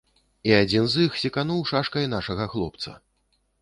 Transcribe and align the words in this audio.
І 0.49 0.53
адзін 0.61 0.87
з 0.93 1.05
іх 1.09 1.21
секануў 1.25 1.63
шашкай 1.75 2.11
нашага 2.17 2.43
хлопца. 2.57 3.01